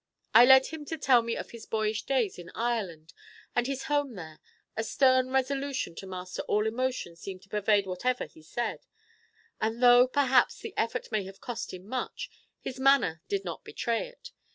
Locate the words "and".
3.55-3.67, 9.61-9.79